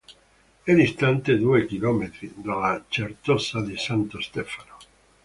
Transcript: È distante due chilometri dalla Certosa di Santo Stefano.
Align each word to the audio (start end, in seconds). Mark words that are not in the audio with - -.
È 0.63 0.73
distante 0.73 1.37
due 1.37 1.67
chilometri 1.67 2.33
dalla 2.37 2.83
Certosa 2.87 3.61
di 3.61 3.77
Santo 3.77 4.19
Stefano. 4.19 4.77